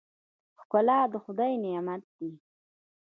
ښکلا 0.61 0.99
د 1.11 1.13
خدای 1.23 1.53
نعمت 1.63 2.03
دی. 2.17 2.31